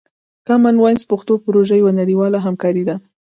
[0.47, 2.95] کامن وایس پښتو پروژه یوه نړیواله همکاري ده.